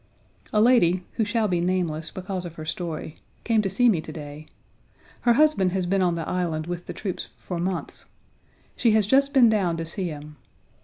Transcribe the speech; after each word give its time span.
A 0.51 0.59
lady 0.59 1.05
(who 1.17 1.23
shall 1.23 1.47
be 1.47 1.61
nameless 1.61 2.09
because 2.09 2.43
of 2.43 2.55
her 2.55 2.65
story) 2.65 3.17
came 3.43 3.61
to 3.61 3.69
see 3.69 3.87
me 3.87 4.01
to 4.01 4.11
day. 4.11 4.47
Her 5.21 5.33
husband 5.33 5.73
has 5.73 5.85
been 5.85 6.01
on 6.01 6.15
the 6.15 6.27
Island 6.27 6.65
with 6.65 6.87
the 6.87 6.93
troops 6.93 7.29
for 7.37 7.59
months. 7.59 8.05
She 8.75 8.93
has 8.93 9.05
just 9.05 9.31
been 9.31 9.47
down 9.47 9.77
to 9.77 9.85
see 9.85 10.07
him. 10.07 10.37